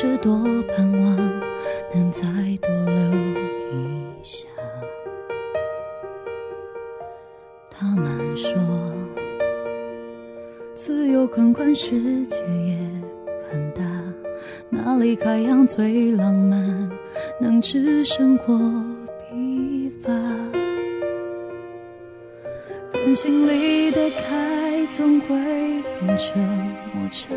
[0.00, 0.38] 是多
[0.76, 1.16] 盼望
[1.92, 2.22] 能再
[2.62, 3.02] 多留
[3.72, 4.46] 一下。
[7.68, 8.54] 他们说，
[10.76, 12.78] 自由宽宽，世界也
[13.50, 13.82] 很大，
[14.70, 16.88] 哪里海洋最浪漫，
[17.40, 18.56] 能使生活
[19.28, 20.12] 疲乏。
[22.92, 25.34] 人心里的开，总会
[25.98, 26.40] 变成
[26.94, 27.34] 摩擦。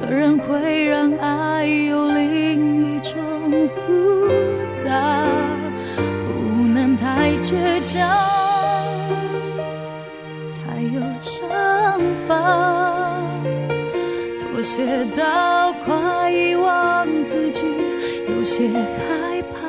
[0.00, 4.28] 责任会让爱有另一种复
[4.80, 5.26] 杂，
[6.24, 8.08] 不能太倔强，
[10.54, 11.48] 太有想
[12.28, 13.10] 法，
[14.38, 17.64] 妥协到快遗忘自己，
[18.28, 19.66] 有些害怕。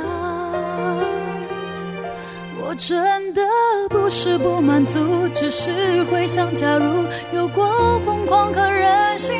[2.61, 3.41] 我真的
[3.89, 5.72] 不是不满足，只是
[6.03, 7.03] 会想，假如
[7.35, 9.35] 有过疯狂和任性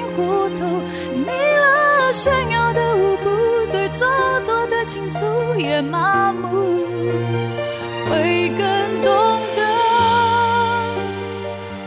[4.92, 5.23] 倾诉
[5.56, 6.48] 也麻木，
[8.09, 9.62] 会更懂得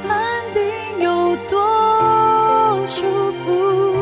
[0.08, 0.14] 安
[0.54, 0.62] 定
[1.00, 3.02] 有多舒
[3.44, 3.96] 服，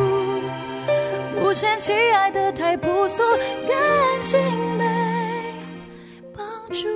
[1.39, 3.23] 不嫌弃爱的太朴素，
[3.67, 4.39] 甘心
[4.77, 4.85] 被
[6.35, 6.87] 绑住。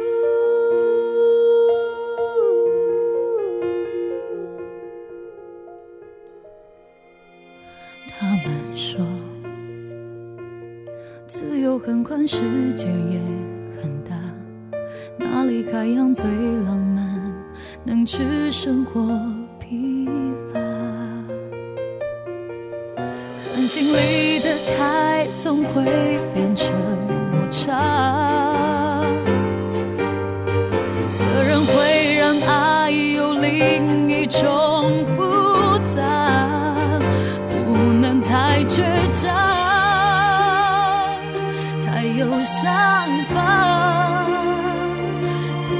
[12.27, 13.19] 世界也
[13.81, 14.15] 很大，
[15.17, 16.27] 哪里海洋最
[16.65, 17.33] 浪漫，
[17.83, 19.21] 能吃生活
[19.59, 20.07] 疲
[20.51, 20.59] 乏。
[23.53, 26.19] 狠心离得开，总会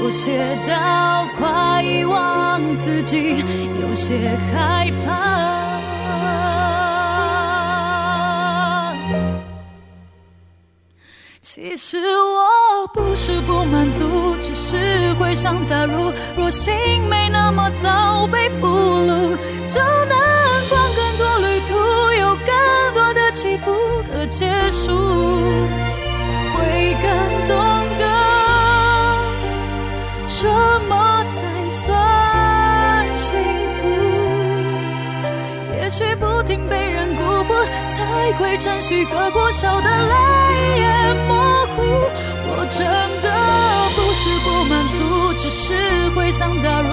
[0.06, 3.44] 妥协到快遗忘自己，
[3.82, 5.10] 有些害怕。
[11.42, 16.72] 其实我不是不满足，只是会想，假如若心
[17.10, 19.36] 没那么早被俘虏，
[19.66, 20.16] 就能
[20.68, 21.74] 逛更多旅途，
[22.12, 23.74] 有更多的起伏
[24.12, 24.92] 和结束，
[26.54, 27.56] 会更懂
[27.98, 28.35] 得
[38.16, 40.14] 才会珍惜和过笑的泪
[40.80, 41.36] 眼模
[41.76, 41.82] 糊。
[42.48, 42.80] 我真
[43.20, 43.28] 的
[43.94, 44.98] 不是不满足，
[45.36, 45.74] 只是
[46.14, 46.88] 会想，假如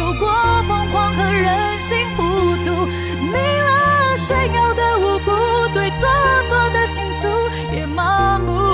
[0.00, 0.30] 有过
[0.68, 2.22] 疯狂和任性糊
[2.64, 5.32] 涂，你了炫耀的舞步，
[5.74, 6.08] 对做
[6.48, 7.26] 作的倾诉
[7.74, 8.67] 也麻木，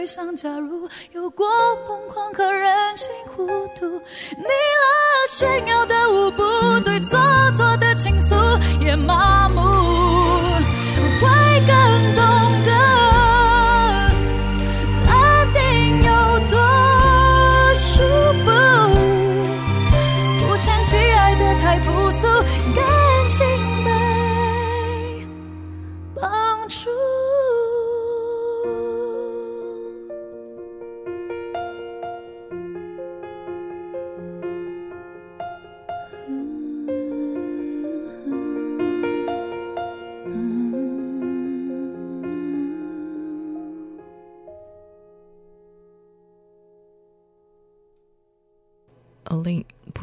[0.00, 1.46] 回想，假如有过
[1.86, 3.46] 疯狂和任性糊
[3.78, 3.86] 涂，
[4.30, 6.42] 腻了炫耀的舞步，
[6.82, 7.20] 对做
[7.54, 8.34] 作的倾诉
[8.80, 9.60] 也麻木，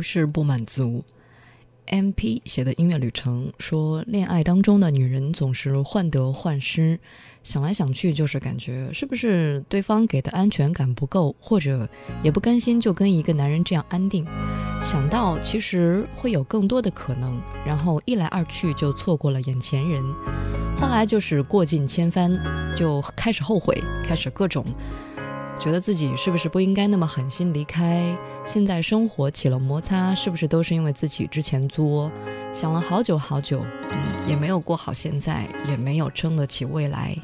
[0.09, 1.04] 是不满足。
[1.88, 6.98] M P 写的音乐旅程说，恋爱当中的女人总是患得患失，
[7.44, 11.89] 想来想去就是感觉是不是对方给的安全感不够，或者
[12.24, 14.25] 也不甘心就跟一个男人这样安定。
[14.81, 20.01] 想到其实会有更多的可能，然后一来二去就错过了眼前人。
[20.80, 22.31] 后来就是过尽千帆，
[22.77, 24.65] 就开始后悔，开始各种
[25.59, 28.15] 觉得自己是不是不应该那么狠心离开？
[28.45, 32.12] 现在生活起了摩擦，是不是都是因为自己之前作？
[32.54, 37.18] 想了好久好久，嗯，也没有过好现在，也没有撑得起未来。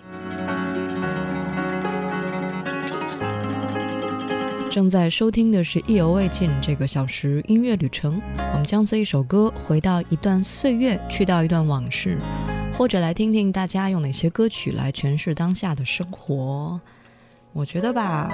[4.69, 12.18] 正在收听的是《意犹未尽》这个小时音乐旅程，我们将随一首歌回到一段岁月，去到一段往事，
[12.75, 16.81] 或者来听听大家用哪些歌曲来诠释当下的生活。
[17.53, 18.33] 我觉得吧，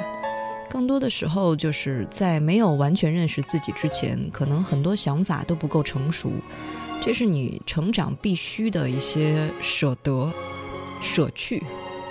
[0.70, 6.32] 更多的时候就是在没有完全认识自己之前，可能很多想法都不够成熟，
[7.02, 10.32] 这是你成长必须的一些舍得、
[11.02, 11.62] 舍去，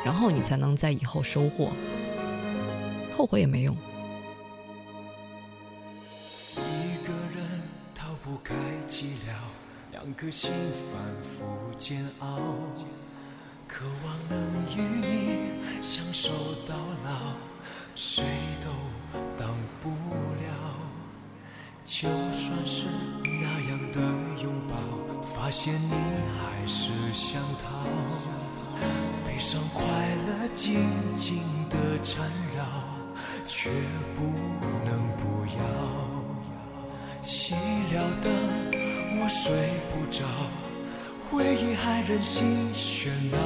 [0.05, 1.71] 然后你才能在以后收获。
[3.11, 3.75] 后悔也没用。
[6.55, 7.63] 一个人
[7.95, 8.55] 逃不开
[8.87, 9.33] 寂寥
[9.93, 10.51] 两颗心
[10.93, 11.43] 反复
[11.79, 12.39] 煎熬，
[13.67, 14.39] 渴望能
[14.77, 15.18] 与你
[15.81, 16.31] 相守
[16.67, 17.33] 到老，
[17.95, 18.25] 谁
[18.61, 18.69] 都
[19.39, 19.49] 挡
[19.83, 20.49] 不了。
[21.85, 22.87] 就算是
[23.25, 24.01] 那样的
[24.43, 24.77] 拥抱，
[25.35, 25.95] 发现你
[26.37, 27.87] 还是想逃。
[29.27, 30.85] 悲伤快乐紧
[31.17, 32.27] 紧的缠
[32.57, 32.65] 绕，
[33.47, 33.71] 却
[34.15, 34.23] 不
[34.85, 35.61] 能不要。
[37.23, 37.55] 熄
[37.93, 38.33] 了灯。
[39.21, 39.53] 我睡
[39.91, 40.25] 不着，
[41.29, 43.39] 回忆还任性喧闹，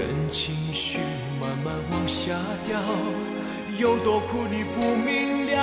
[0.00, 0.98] 任情绪
[1.38, 2.32] 慢慢往下
[2.66, 2.80] 掉，
[3.76, 5.58] 有多苦你不明了。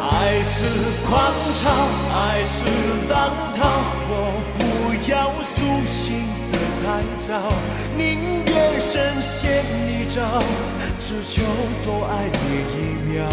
[0.00, 0.64] 爱是
[1.06, 1.12] 狂
[1.60, 1.70] 潮，
[2.16, 2.64] 爱是
[3.10, 3.68] 浪涛，
[4.08, 4.12] 我
[4.56, 4.58] 不
[5.10, 6.84] 要苏醒的太
[7.18, 7.28] 早，
[7.94, 8.02] 宁
[8.46, 10.18] 愿深陷泥沼，
[10.98, 11.42] 只求
[11.82, 12.80] 多爱你一
[13.12, 13.28] 秒。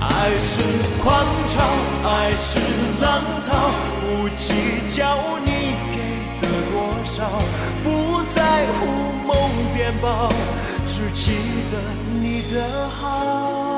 [0.00, 0.06] 爱
[0.38, 0.62] 是
[1.02, 1.52] 狂潮，
[2.08, 2.48] 爱是
[3.02, 3.10] 浪
[3.44, 3.50] 涛，
[4.00, 4.02] 不
[4.36, 4.46] 计
[4.86, 5.00] 较
[5.44, 5.51] 你
[7.82, 8.86] 不在乎
[9.26, 10.28] 梦变薄，
[10.86, 11.32] 只记
[11.70, 11.78] 得
[12.20, 13.71] 你的好。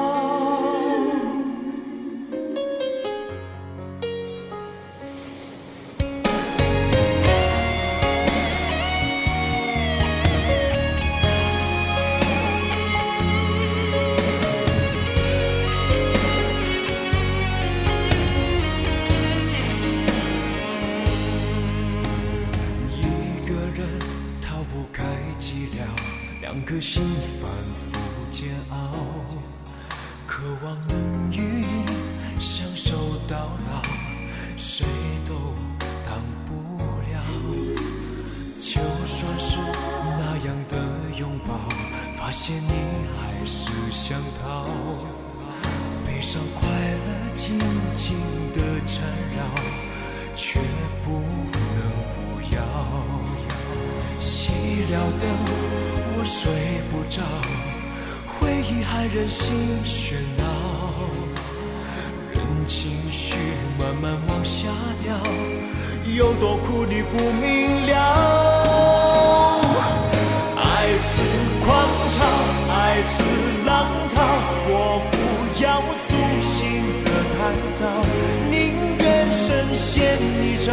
[80.65, 80.73] 陷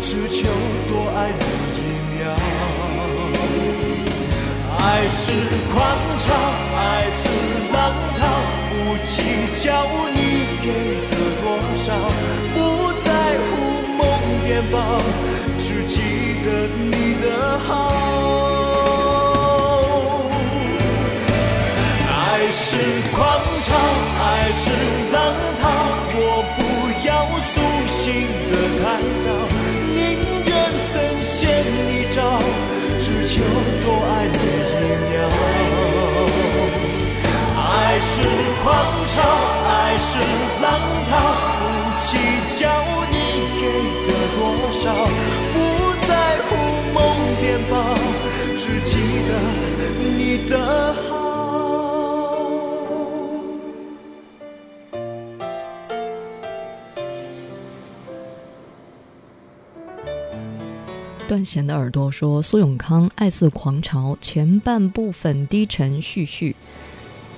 [0.00, 0.46] 只求
[0.86, 1.42] 多爱你
[1.74, 1.78] 一
[2.14, 2.18] 秒。
[4.78, 5.32] 爱是
[5.72, 5.76] 狂
[6.18, 6.24] 潮，
[6.76, 6.78] 爱
[7.10, 7.20] 是
[7.72, 7.76] 浪
[8.14, 8.20] 涛，
[8.70, 8.72] 不
[9.06, 9.12] 计
[9.60, 9.66] 较
[10.14, 10.16] 你
[10.62, 10.66] 给
[11.08, 11.44] 的多
[11.76, 11.86] 少，
[12.54, 12.56] 不
[13.00, 13.06] 在
[13.42, 13.50] 乎
[13.96, 14.00] 梦
[14.44, 14.74] 变薄，
[15.58, 15.96] 只记
[16.44, 16.46] 得
[16.78, 17.26] 你的
[17.66, 17.68] 好。
[22.06, 22.12] 爱
[22.52, 22.66] 是
[23.10, 23.18] 狂
[23.66, 23.68] 潮，
[24.22, 24.22] 爱
[24.52, 24.64] 是
[25.12, 25.16] 浪
[25.60, 25.64] 涛，
[26.14, 26.18] 我
[26.56, 26.58] 不
[27.06, 27.10] 要
[27.40, 27.52] 苏
[27.86, 28.06] 醒
[33.88, 34.36] 求多爱你。
[37.56, 38.12] 爱是
[38.62, 38.66] 狂
[39.06, 39.16] 潮，
[39.66, 40.10] 爱是
[40.62, 40.66] 浪
[41.08, 41.10] 涛，
[41.58, 41.64] 不
[41.98, 42.06] 计
[42.60, 42.62] 较
[43.10, 43.14] 你
[43.58, 43.62] 给
[44.06, 44.38] 的多
[44.72, 44.84] 少，
[45.54, 45.56] 不
[46.06, 46.10] 在
[46.44, 46.48] 乎
[46.92, 46.96] 梦
[47.40, 47.72] 变薄，
[48.58, 48.92] 只记
[49.26, 49.30] 得
[49.98, 50.52] 你的
[51.08, 51.27] 好。
[61.28, 66.54] 断弦的耳朵说：“苏永康爱似狂潮，前半部分低沉絮絮。”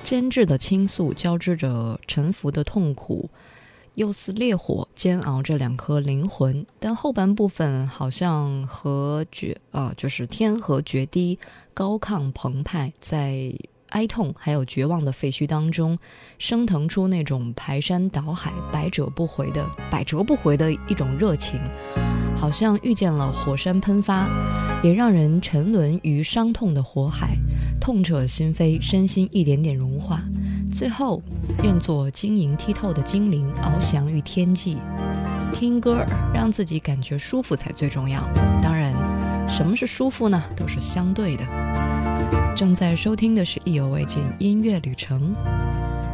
[0.04, 3.28] 真挚的倾诉交织着沉浮的痛苦，
[3.96, 6.64] 又似烈火煎熬着两颗灵魂。
[6.78, 11.36] 但后半部分好像和决啊，就是天河决堤，
[11.74, 13.52] 高亢澎湃，在
[13.88, 15.98] 哀痛还有绝望的废墟当中，
[16.38, 21.58] 升腾出那种排山倒海、百折不回的百折不回的一种热情，
[22.40, 24.26] 好像遇见了火山喷发。
[24.82, 27.36] 也让人沉沦于伤痛的火海，
[27.78, 30.22] 痛彻心扉，身心一点点融化，
[30.72, 31.20] 最后
[31.62, 34.78] 愿做晶莹剔透的精灵，翱翔于天际。
[35.52, 38.22] 听歌让自己感觉舒服才最重要。
[38.62, 38.94] 当然，
[39.46, 40.42] 什么是舒服呢？
[40.56, 41.44] 都是相对的。
[42.56, 45.34] 正在收听的是《意犹未尽音乐旅程》。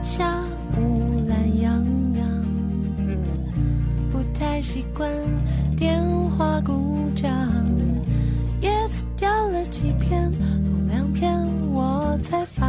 [0.05, 0.43] 下
[0.77, 2.45] 午懒洋洋，
[4.11, 5.09] 不太习惯
[5.77, 7.31] 电话故障。
[8.61, 10.33] 叶子掉了几片，
[10.89, 11.39] 两片
[11.71, 12.67] 我才发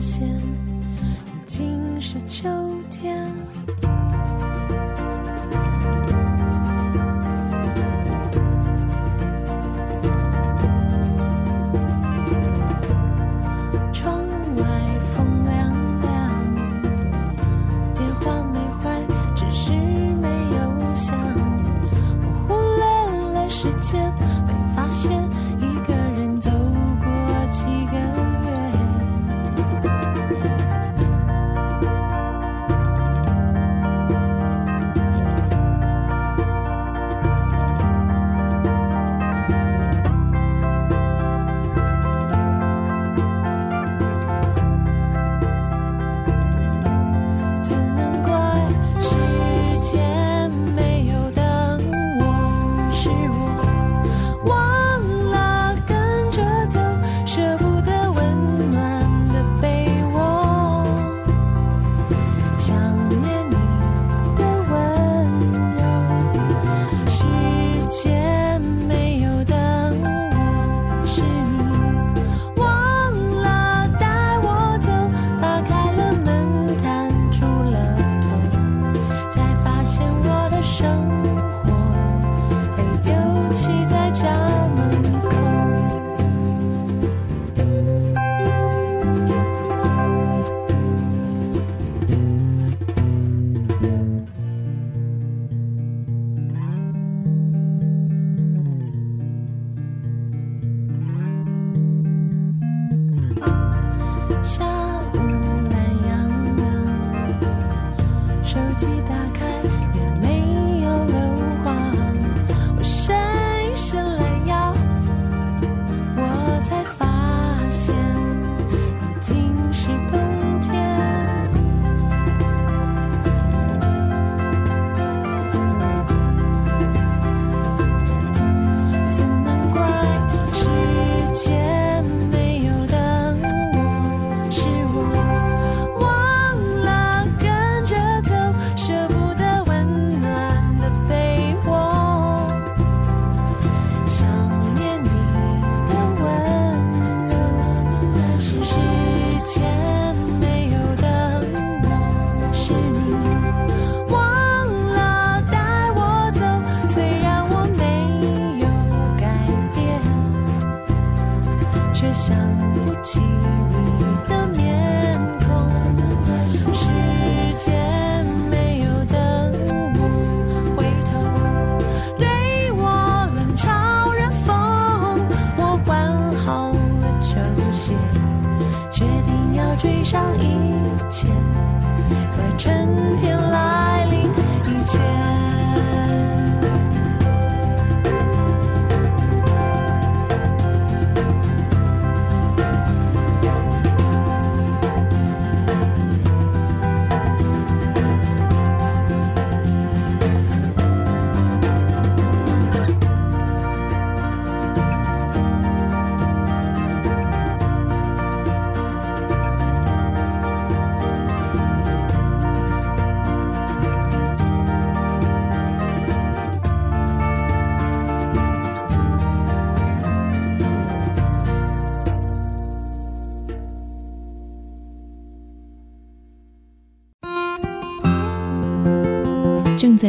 [0.00, 2.48] 现，已经是秋
[2.88, 3.26] 天。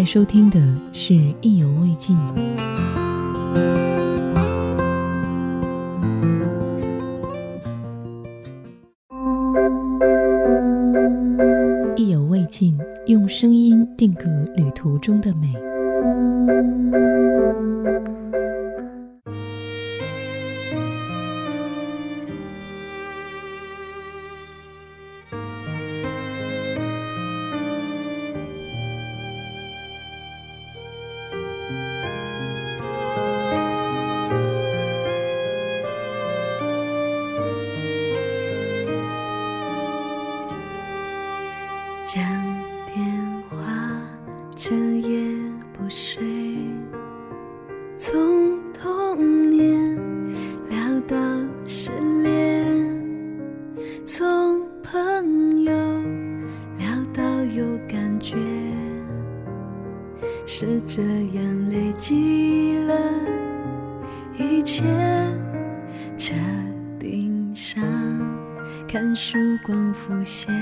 [0.08, 0.58] 收听的
[0.94, 1.14] 是
[42.08, 42.24] 《讲
[42.86, 43.06] 电
[43.50, 43.58] 话，
[44.56, 45.20] 彻夜
[45.74, 46.24] 不睡，
[47.98, 49.94] 从童年
[50.70, 51.18] 聊到
[51.66, 51.92] 失
[52.24, 52.74] 恋，
[54.06, 55.74] 从朋友
[56.78, 58.38] 聊到有感觉，
[60.46, 62.96] 是这样累积了
[64.38, 64.86] 一切，
[66.18, 66.34] 车
[66.98, 67.84] 顶上
[68.88, 70.57] 看曙光浮现。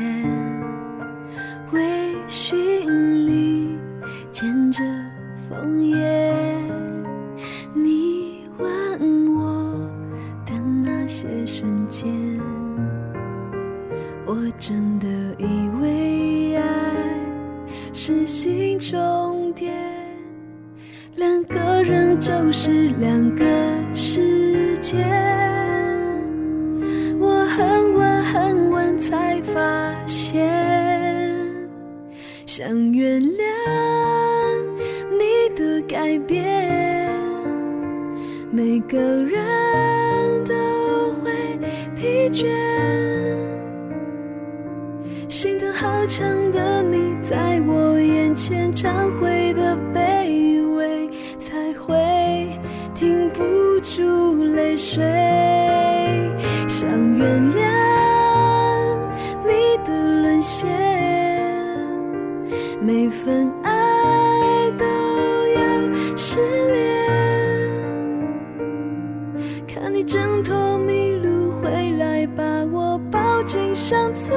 [70.06, 74.36] 挣脱迷路回来，把我抱紧，像从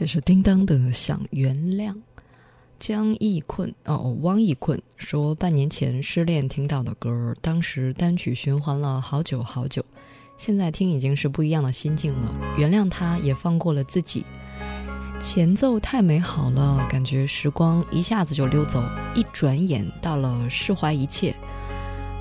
[0.00, 1.92] 这是叮当的《想原谅》。
[2.78, 9.84] 江逸困哦，汪逸困说，半年前失恋听到的歌，当时单曲循环了好久好久，
[10.38, 12.32] 现在听已经是不一样的心境了。
[12.56, 14.24] 原谅他，也放过了自己。
[15.20, 18.82] 前奏太美好了，感觉时光一下子就溜走，
[19.14, 21.36] 一转眼到了释怀一切，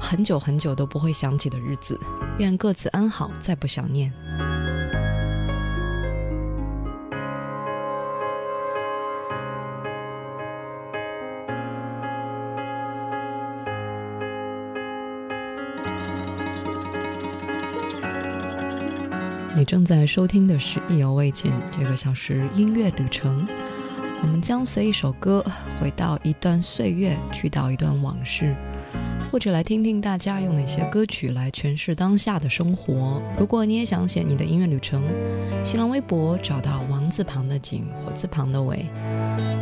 [0.01, 1.97] 很久很久都不会想起的日子。
[2.39, 4.11] 愿各自安好，再不想念。
[19.69, 23.47] 正在收听的是《意犹未尽》这个小时音乐旅程。
[24.23, 25.45] 我们将随一首歌
[25.79, 28.55] 回到一段岁月，去到一段往事。
[29.31, 33.21] 或者来听听大家用哪些歌曲来诠释当下的生活。
[33.37, 35.03] 如果你也想写你的音乐旅程，
[35.63, 38.87] 新浪微博找到王字旁的景，火字旁的伟，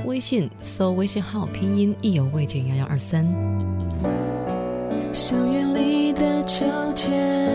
[0.06, 3.28] 微信搜微信号拼音意犹未尽幺幺二三。
[5.12, 6.64] 校园里的秋
[6.96, 7.47] 千，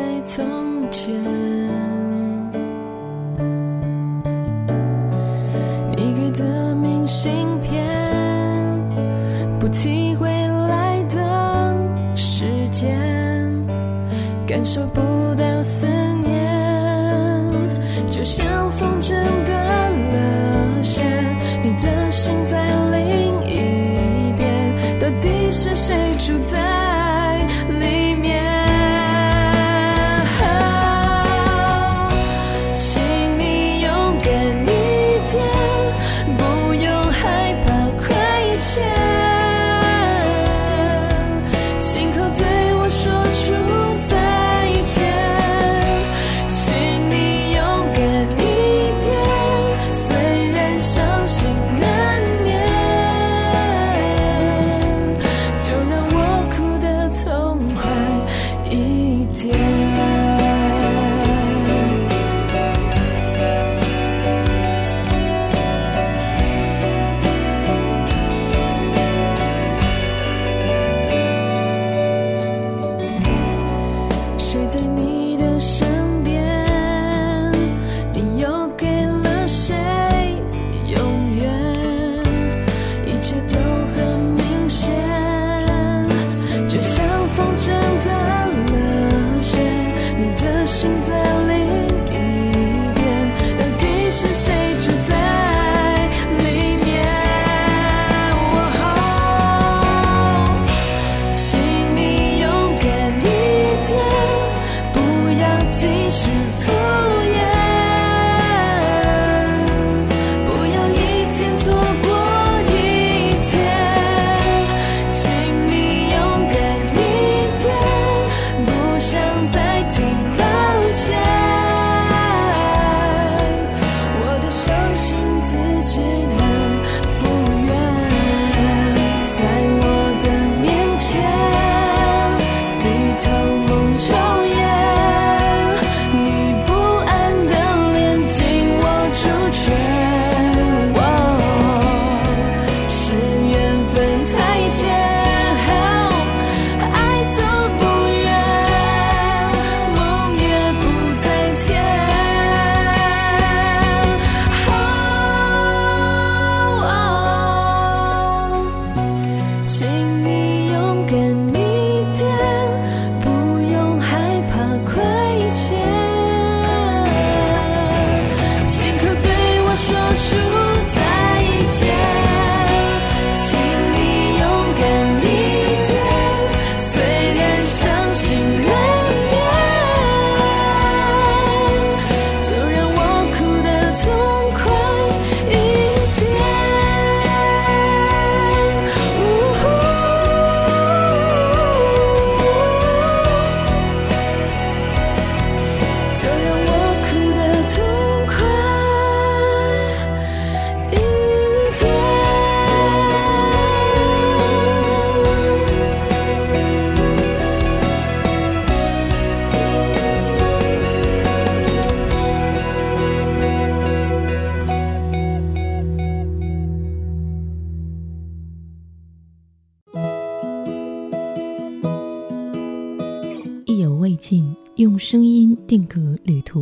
[0.00, 1.12] 在从前。
[5.94, 7.86] 你给的明信片，
[9.58, 12.98] 不提回来的时间，
[14.46, 15.00] 感受不
[15.34, 15.99] 到思念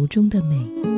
[0.08, 0.97] 中的美。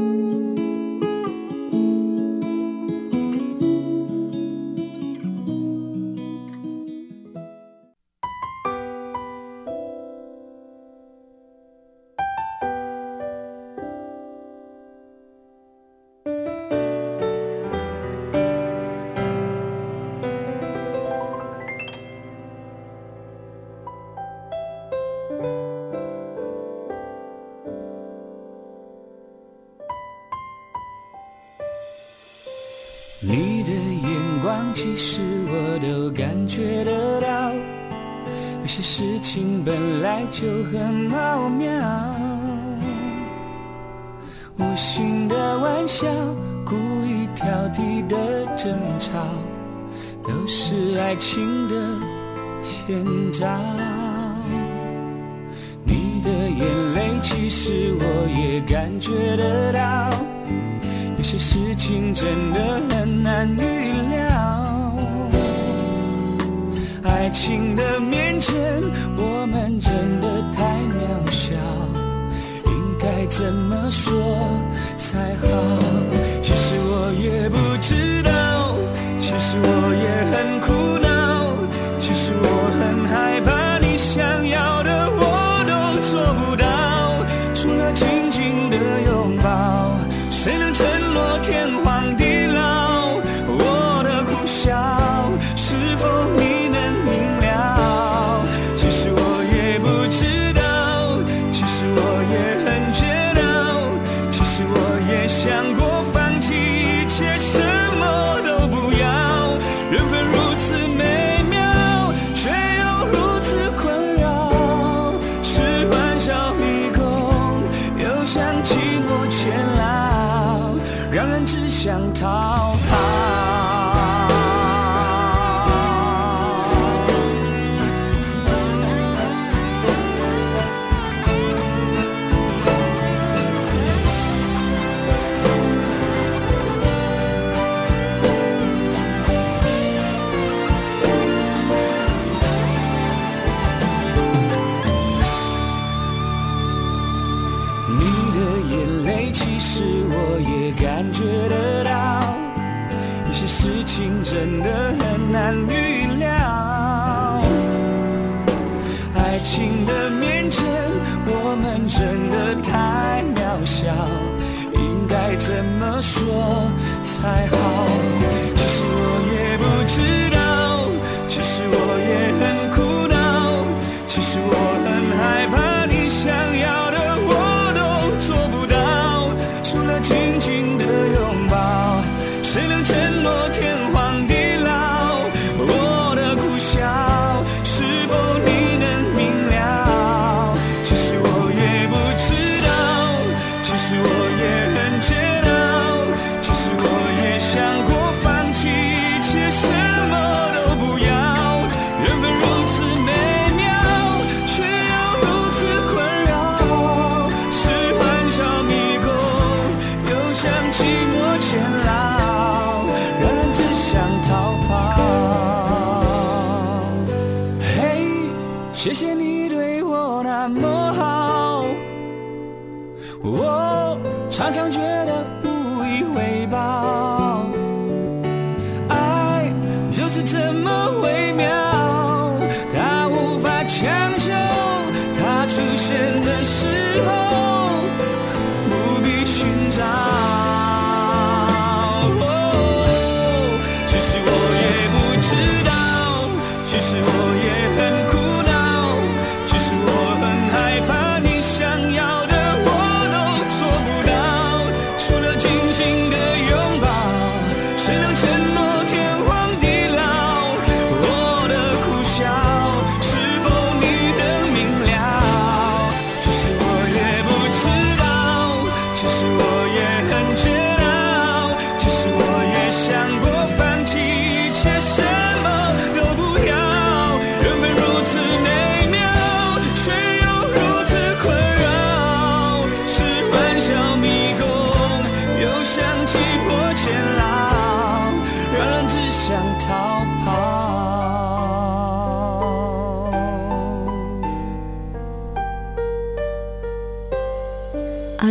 [40.40, 41.70] 就很奥妙，
[44.56, 46.08] 无心的玩笑，
[46.64, 48.16] 故意挑剔的
[48.56, 49.18] 争吵，
[50.24, 51.76] 都是爱情的
[52.62, 53.46] 前兆。
[55.84, 60.08] 你的眼泪，其实我也感觉得到，
[61.18, 64.30] 有些事情真的很难预料。
[67.02, 68.29] 爱情的面
[73.40, 74.12] 怎么说
[74.98, 75.46] 才好？
[76.42, 78.19] 其实我也不知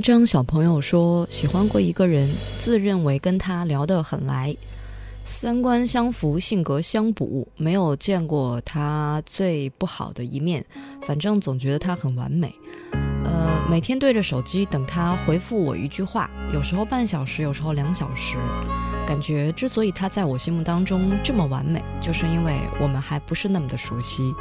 [0.02, 2.28] 张小朋友说，喜欢过一个人，
[2.60, 4.56] 自认为跟他聊得很来，
[5.26, 10.66] 三观相符，性格相补，没有见过他最不好的一面，
[11.06, 12.54] 反正总觉得他很完美。
[13.26, 18.38] 呃，每天对着手机等他回复我一句话，有时候半小时，有时候两小时。
[19.08, 24.34] 感觉之所以他在我心目当中这么完美，就是因为我们还不是那么的熟悉。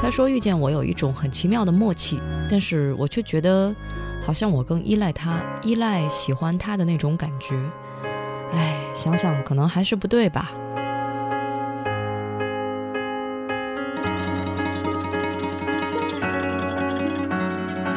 [0.00, 2.18] 他说遇见我有一种很奇妙的默契，
[2.50, 3.72] 但是我却觉得
[4.24, 7.54] 好像我更依赖他，依赖喜欢他的那种感觉。
[8.52, 10.50] 唉，想想可能还是不对吧。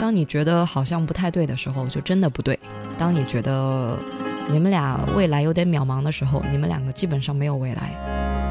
[0.01, 2.55] 当你觉得好像不太对的时候，就真的不对；
[2.97, 3.97] 当你觉得
[4.47, 8.44] 你们俩未来有点渺茫的时候，你们两个基本上没有未来。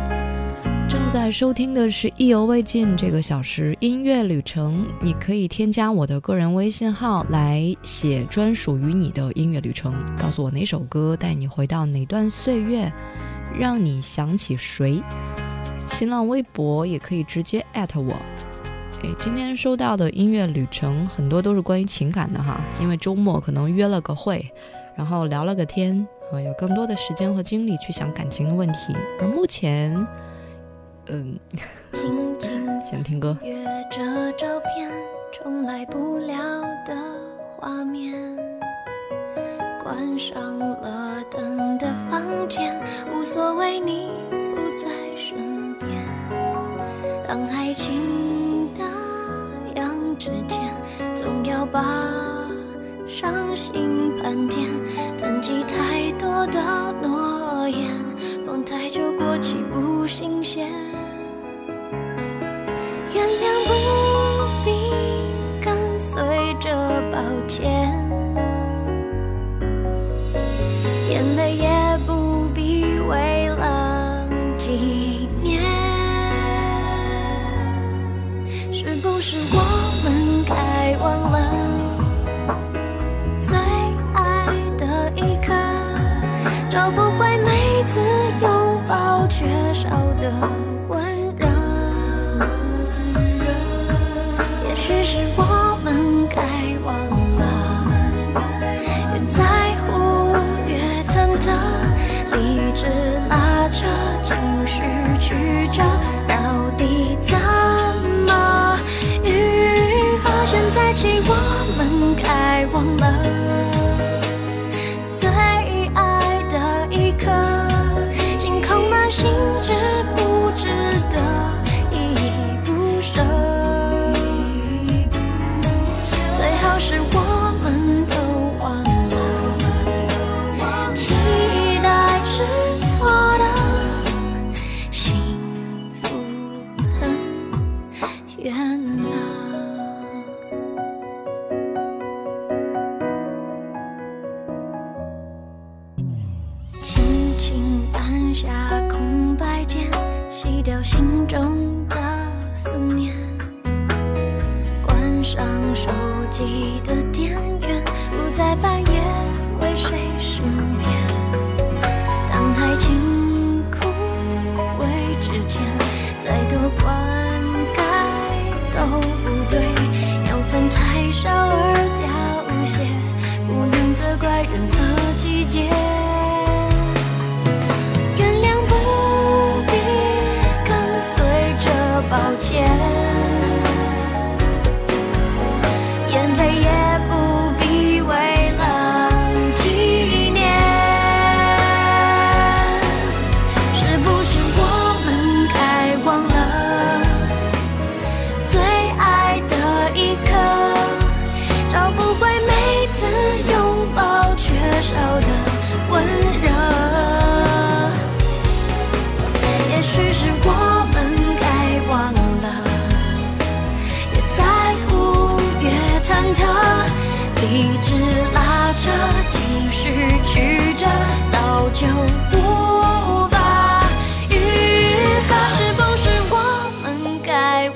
[0.89, 12.93] 正在收听的是《意犹未尽》这个小时音乐旅程，你可以添加我的个人微信号来写专属于你的音乐旅程，告诉我哪首歌带你回到哪段岁月，
[13.59, 15.03] 让你想起谁。
[15.89, 18.15] 新浪微博也可以直接艾特我。
[19.03, 24.45] 哎，今天收到的音乐旅程很多都是关于情感的哈，因为周末可能约了个会，
[24.97, 28.95] 然后聊了个天啊，有更多的时间和精力去想感情的问题。
[29.21, 29.95] 而目前，
[31.07, 31.39] 嗯，
[31.93, 32.51] 静静
[32.83, 33.37] 先听歌。
[33.43, 33.55] 约
[33.91, 34.91] 着照片，
[35.33, 36.97] 重来不了的
[37.57, 38.15] 画面。
[39.83, 42.81] 关上了灯的房间，
[43.13, 44.89] 无所谓你不在
[45.19, 45.91] 身边。
[47.29, 48.85] 当爱情打
[49.75, 50.73] 烊之前，
[51.15, 51.83] 总要把
[53.07, 54.67] 伤心盘点，
[55.19, 57.91] 囤积太多的诺言，
[58.47, 59.94] 风太久过期不
[60.25, 61.04] 新鲜。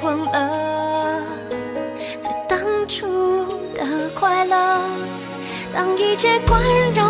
[0.02, 1.24] 忘了
[2.20, 3.06] 最当初
[3.74, 4.80] 的快乐？
[5.74, 6.62] 当一切宽
[6.94, 7.07] 容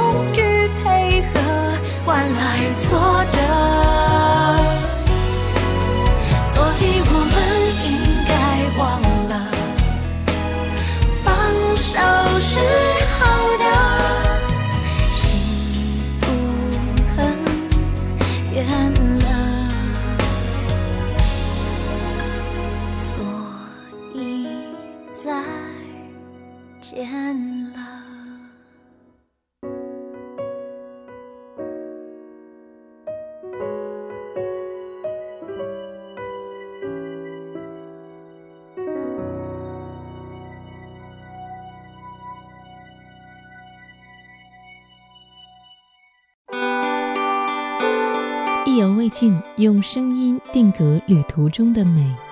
[49.58, 52.27] 用声音定格旅途中的美。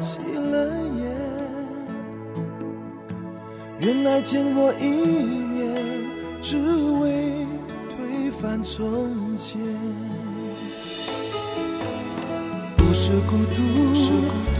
[0.00, 0.56] 起了
[0.98, 1.02] 烟。
[3.80, 4.86] 原来见我一
[5.44, 5.74] 面，
[6.40, 6.56] 只
[7.00, 7.46] 为
[7.90, 9.60] 推翻从前。
[12.76, 13.56] 不是孤独，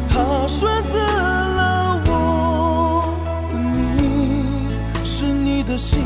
[0.09, 3.15] 他选择了我，
[3.53, 4.67] 你
[5.05, 6.03] 是你的心，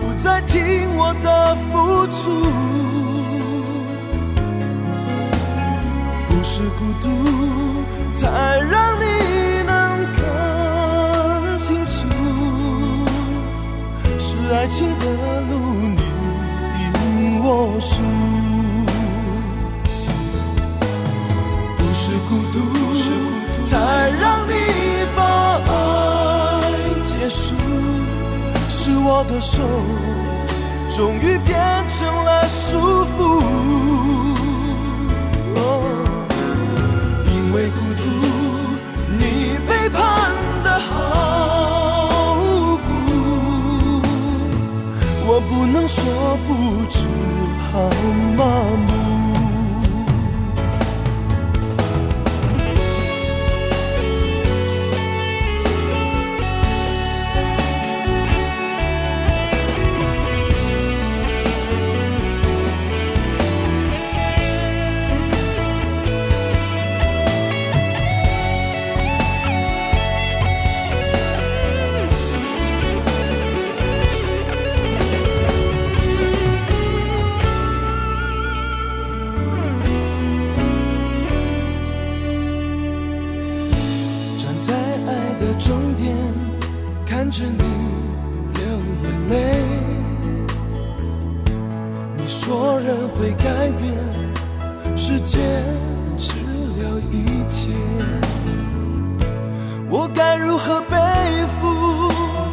[0.00, 2.30] 不再听我的付出。
[6.28, 7.06] 不是孤独，
[8.10, 8.26] 才
[8.58, 9.04] 让你
[9.64, 9.72] 能
[10.14, 12.06] 看清楚，
[14.18, 15.04] 是爱情的
[15.50, 15.52] 路，
[15.94, 16.00] 你
[16.82, 18.02] 赢我输。
[21.76, 22.56] 不是孤独，
[23.68, 23.76] 才
[24.20, 24.52] 让你
[25.14, 25.20] 把
[25.68, 25.70] 爱
[27.04, 27.54] 结束。
[28.68, 29.62] 是我的手，
[30.90, 33.16] 终于变成了束缚。
[45.38, 47.06] 我不能说不，知
[47.70, 47.88] 好
[48.36, 48.87] 吗？
[87.28, 87.62] 看着你
[88.54, 88.62] 流
[89.04, 89.36] 眼泪。
[92.16, 93.92] 你说人会改变，
[94.96, 95.62] 时间
[96.16, 96.36] 治
[96.78, 97.68] 疗一切。
[99.90, 100.96] 我该如何背
[101.60, 102.10] 负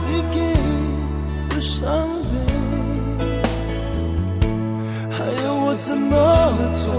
[0.09, 0.53] 你给
[1.55, 2.35] 的伤悲？
[5.09, 6.91] 还有我怎么做，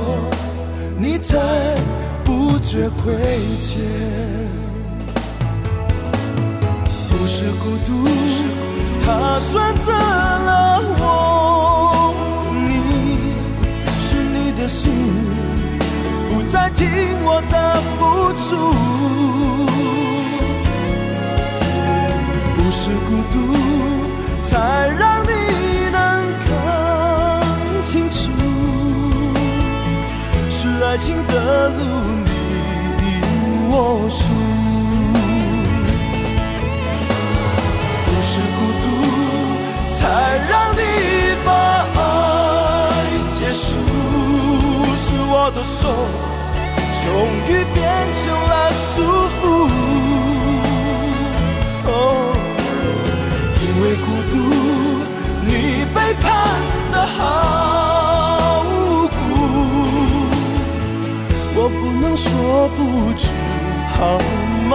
[0.98, 1.36] 你才
[2.24, 3.12] 不觉亏
[3.60, 4.25] 欠？
[7.38, 8.08] 是孤独，
[9.04, 12.14] 他选择了我，
[12.66, 12.70] 你
[14.00, 14.90] 是你的心，
[16.30, 16.88] 不再听
[17.26, 18.56] 我的付出。
[22.56, 23.34] 不是孤独，
[24.46, 25.28] 才让你
[25.92, 26.00] 能
[26.46, 26.48] 看
[27.84, 28.16] 清楚，
[30.48, 31.84] 是爱情的路，
[32.96, 33.20] 你
[33.68, 34.55] 我输。
[40.16, 40.80] 才让你
[41.44, 41.50] 把
[41.94, 42.00] 爱
[43.28, 43.76] 结束。
[44.96, 45.92] 是我的手，
[47.02, 47.04] 终
[47.46, 48.94] 于变成了束
[49.36, 49.40] 缚。
[51.84, 51.90] 哦，
[53.60, 54.34] 因为孤独，
[55.44, 55.52] 你
[55.94, 56.24] 背叛
[56.90, 59.14] 的好无辜，
[61.56, 62.26] 我不能说
[62.74, 63.28] 不，只
[63.92, 64.00] 好
[64.70, 64.72] 麻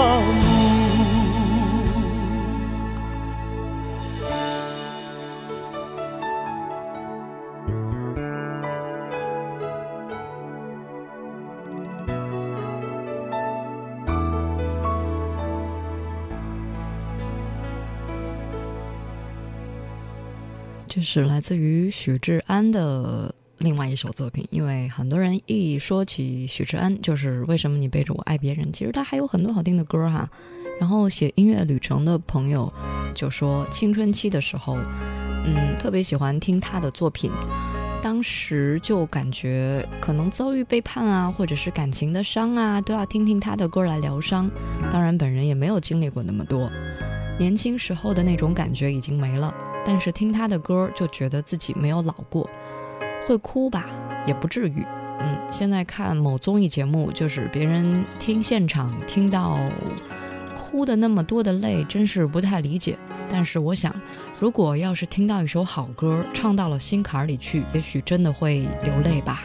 [20.93, 24.45] 这是来自于许志安的另外一首作品。
[24.51, 30.29] 因为很多人一说起许志安，就是为什么你背着我爱别人，其实他还有很多好听的歌哈。
[30.81, 32.69] 然后写音乐旅程的朋友
[33.15, 34.75] 就说，青春期的时候，
[35.45, 37.31] 嗯，特别喜欢听他的作品。
[38.03, 44.51] 当时就感觉可能遭遇背叛啊，或者是感情的伤啊，都要听听他的歌来疗伤。
[44.91, 46.69] 当然，本人也没有经历过那么多，
[47.39, 49.55] 年轻时候的那种感觉已经没了。
[49.85, 52.49] 但是听他的歌，就觉得自己没有老过，
[53.27, 53.85] 会哭吧，
[54.25, 54.85] 也不至于。
[55.19, 59.59] 嗯，现在看某综艺节目，就是别人听现场听到
[60.57, 62.97] 哭的那么多的泪，真是不太理解。
[63.29, 63.93] 但是我想，
[64.39, 69.43] 如果要是听到一首好歌，唱到了心坎里去，也许真的会流泪吧。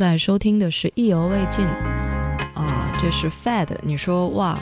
[0.00, 1.62] 在收听的是意犹未尽。
[2.54, 4.58] 啊这是 fad 你说哇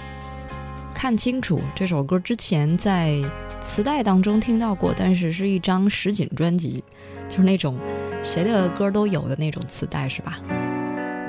[0.92, 3.14] 看清楚这首歌之前在
[3.60, 6.82] 磁带当中听到过但是是一张实景专辑
[7.28, 7.78] 就是那种
[8.20, 10.40] 谁的歌都有的那种磁带是吧？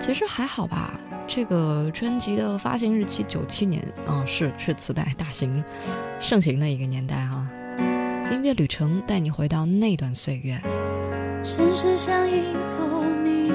[0.02, 5.64] 其实还好吧这个专辑的发行日期九七年啊是是磁带大型
[6.20, 7.48] 盛行的一个年代啊。
[8.32, 10.60] 音乐旅程带你回到那段岁月。
[11.44, 13.49] 城市像一座迷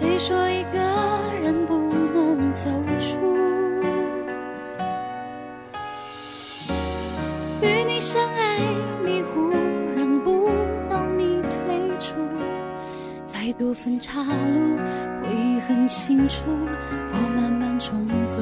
[0.00, 0.78] 谁说一个
[1.42, 3.20] 人不能走出？
[7.60, 8.60] 与你相爱
[9.04, 9.50] 迷糊，
[9.94, 10.48] 让不
[10.88, 12.16] 到你退出。
[13.26, 14.78] 再多分岔路，
[15.22, 18.40] 回忆很清楚，我慢慢重组。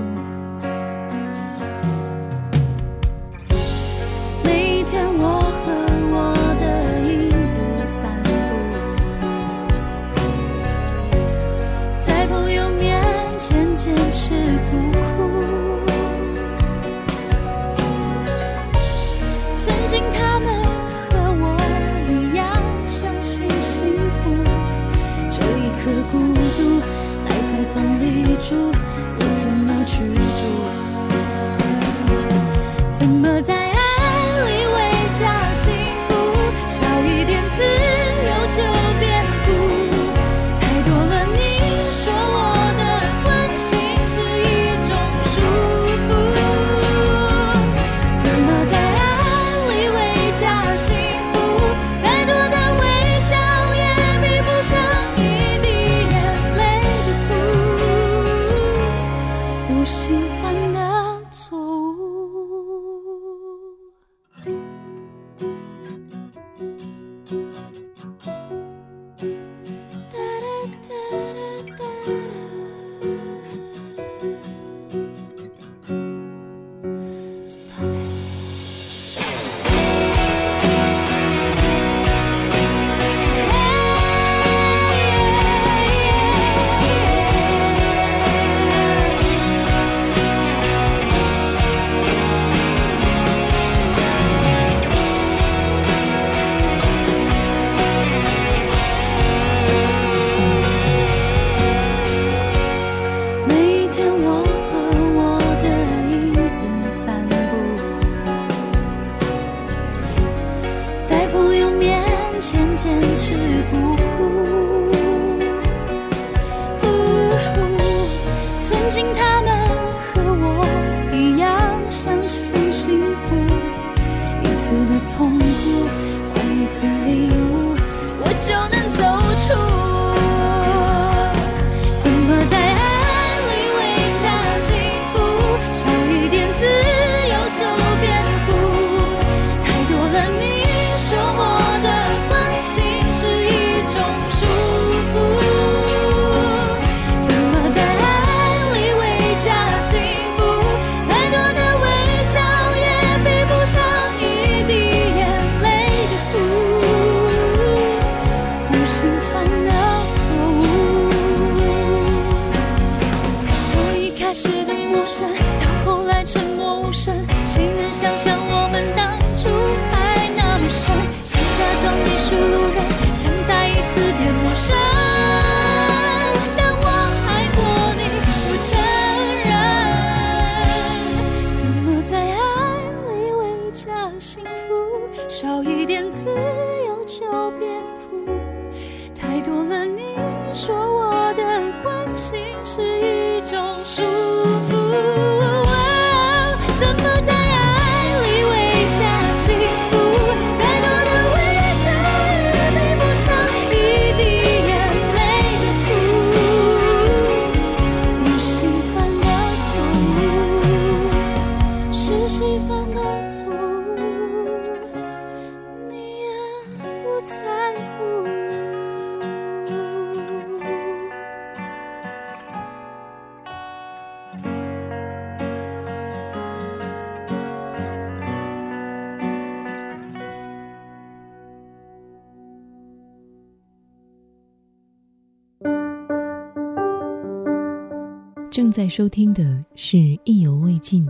[238.78, 241.04] 在收听的是意犹未尽。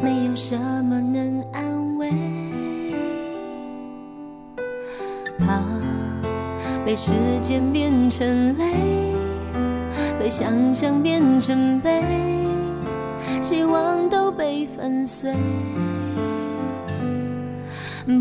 [0.00, 2.10] 没有什么能安慰。
[5.38, 5.62] 怕
[6.84, 8.64] 被时间变成泪，
[10.18, 12.02] 被想象变成悲，
[13.40, 15.32] 希望都被粉碎。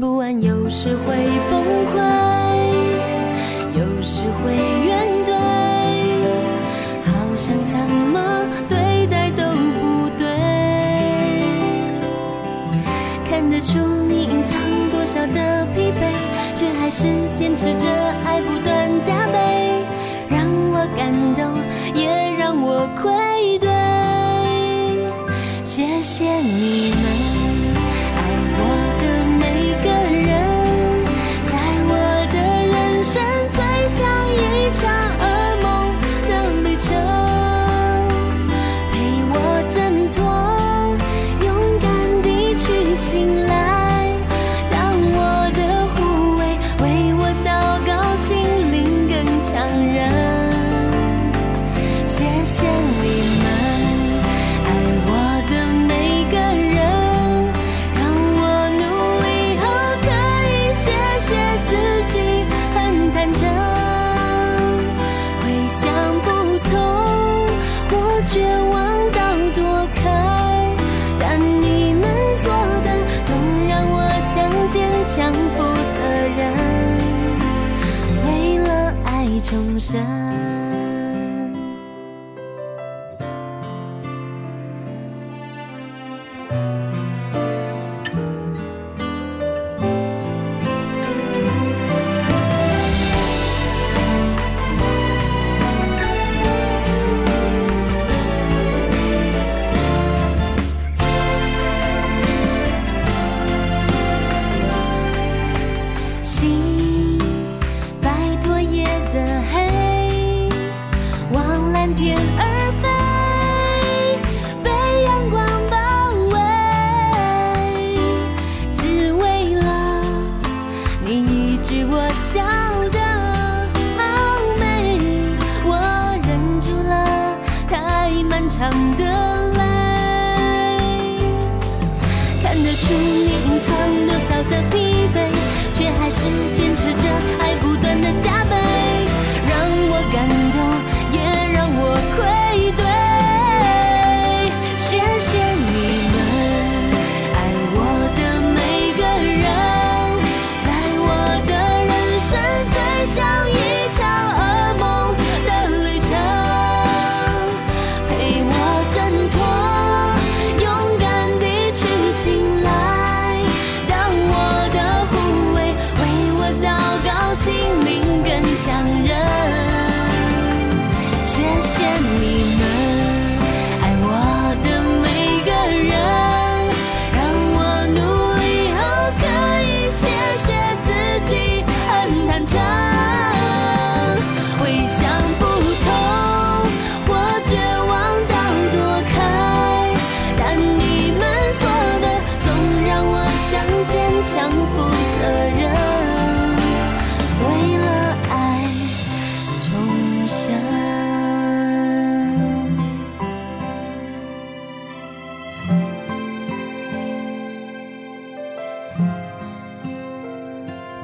[0.01, 1.15] 不安有时会
[1.49, 1.63] 崩
[1.93, 1.95] 溃，
[3.73, 4.53] 有时会
[4.85, 5.06] 怨
[13.57, 16.13] 日出你隐藏多少的疲惫，
[16.53, 17.89] 却还是坚持着
[18.23, 19.83] 爱不断加倍，
[20.29, 21.57] 让我感动，
[21.99, 23.67] 也让我愧对。
[25.63, 27.16] 谢谢你们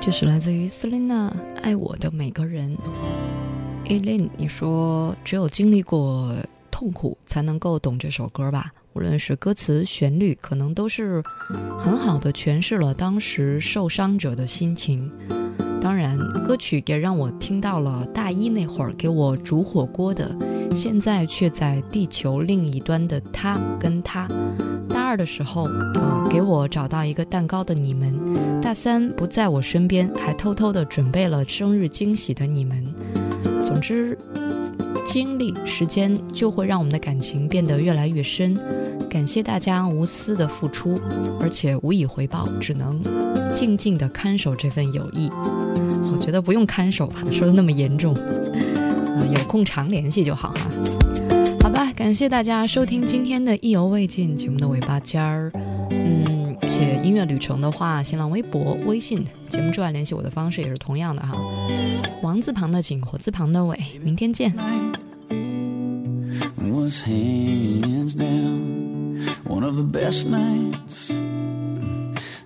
[0.05, 1.29] 这是来自于 Selina
[1.61, 2.77] 《爱我的每个人》。
[3.89, 6.35] Eileen，你说只有经历过
[6.69, 8.73] 痛苦才能够懂这首歌吧？
[8.91, 11.23] 无论是歌词、旋律，可能都是
[11.79, 15.09] 很好的诠释了当时受伤者的心情。
[15.79, 20.35] 当然，歌曲也让我听到了大一那会儿给我煮火锅的，
[20.73, 24.27] 现在却在地球另一端的他跟他。
[24.89, 25.63] 大二的时候，
[25.95, 28.13] 呃，给我找到一个蛋糕的你们；
[28.61, 32.83] 大三不在我身边，还偷偷的准备了生日惊喜的你们。
[33.59, 34.17] 总之，
[35.05, 38.55] 经历时间就会让我们的感情变得越来越深。
[39.09, 40.99] 感谢大家无私的付出，
[41.39, 43.01] 而且无以回报，只能
[43.53, 45.29] 静静的看守这份友谊。
[46.11, 48.15] 我觉得不用看守吧，说的那么严重，
[49.15, 50.71] 呃，有空常联系就好哈。
[51.61, 55.51] 好吧，感谢大家收听今天的意犹未尽节目的尾巴尖儿。
[55.89, 61.37] 嗯，写音乐旅程的话，新浪微博、微信节目之外联系我的方式也是同样的哈。
[62.21, 64.53] 王字旁的景，火字旁的伟，明天见。
[66.83, 71.09] was hands down one of the best nights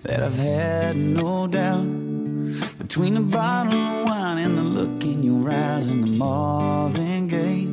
[0.04, 1.86] that I've had, no doubt.
[2.78, 3.97] Between the bottle.
[4.48, 7.66] And the look in your eyes and the Marvin Gaye.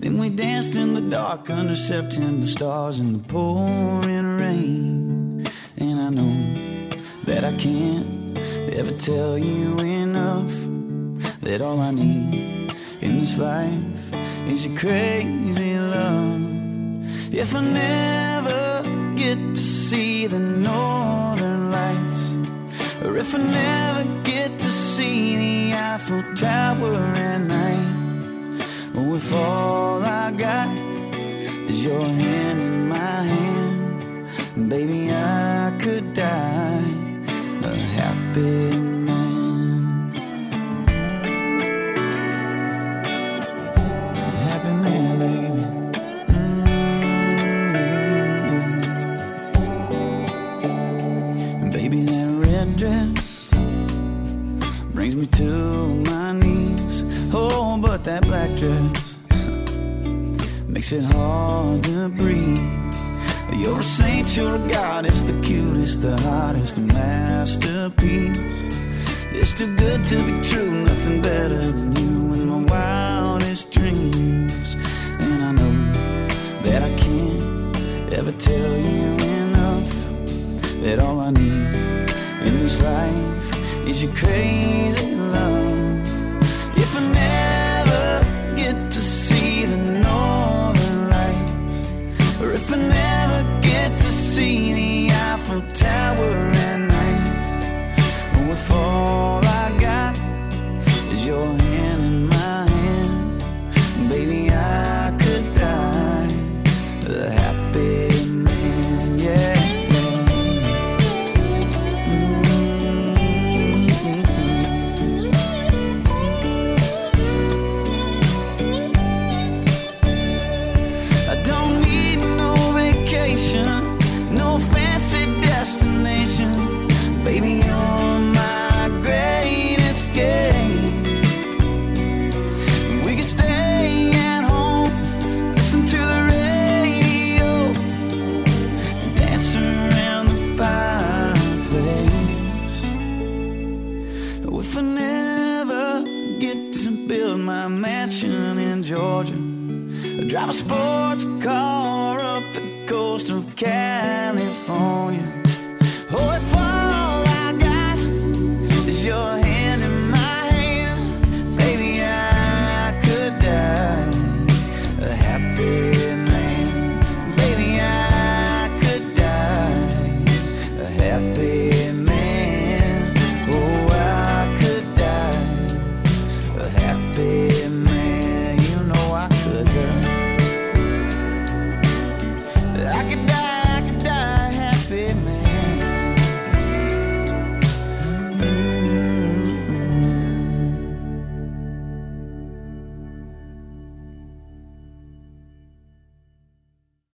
[0.00, 5.50] Then we danced in the dark under September stars in the pouring rain.
[5.76, 6.36] And I know
[7.24, 8.38] that I can't
[8.80, 10.52] ever tell you enough
[11.42, 13.84] that all I need in this life
[14.46, 16.40] is your crazy love.
[17.42, 22.20] If I never get to see the northern lights,
[23.04, 24.35] or if I never get
[24.96, 26.96] see the Eiffel Tower
[27.30, 28.62] at night,
[28.94, 30.70] if all I got
[31.68, 36.94] is your hand in my hand, baby, I could die
[37.62, 38.95] a happy
[55.16, 57.04] brings me to my knees.
[57.32, 59.18] Oh, but that black dress
[60.66, 62.94] makes it hard to breathe.
[63.52, 68.62] You're a saint, you're a goddess, the cutest, the hottest, masterpiece.
[69.32, 74.76] It's too good to be true, nothing better than you in my wildest dreams.
[75.18, 76.28] And I know
[76.64, 79.90] that I can't ever tell you enough
[80.82, 82.10] that all I need
[82.46, 83.35] in this life
[83.86, 85.65] is your crazy love.